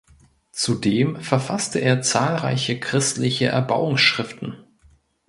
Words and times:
Zudem 0.51 1.17
verfasste 1.21 1.77
er 1.77 2.01
zahlreiche 2.01 2.79
christliche 2.79 3.45
Erbauungsschriften. 3.45 4.57